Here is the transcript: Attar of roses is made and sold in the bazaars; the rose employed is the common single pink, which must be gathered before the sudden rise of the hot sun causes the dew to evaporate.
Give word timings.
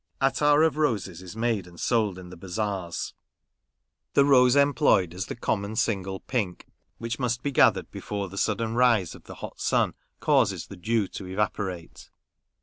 Attar 0.19 0.63
of 0.63 0.77
roses 0.77 1.21
is 1.21 1.35
made 1.35 1.67
and 1.67 1.79
sold 1.79 2.17
in 2.17 2.31
the 2.31 2.35
bazaars; 2.35 3.13
the 4.15 4.25
rose 4.25 4.55
employed 4.55 5.13
is 5.13 5.27
the 5.27 5.35
common 5.35 5.75
single 5.75 6.21
pink, 6.21 6.65
which 6.97 7.19
must 7.19 7.43
be 7.43 7.51
gathered 7.51 7.91
before 7.91 8.27
the 8.27 8.35
sudden 8.35 8.73
rise 8.73 9.13
of 9.13 9.25
the 9.25 9.35
hot 9.35 9.59
sun 9.59 9.93
causes 10.19 10.65
the 10.65 10.75
dew 10.75 11.07
to 11.09 11.27
evaporate. 11.27 12.09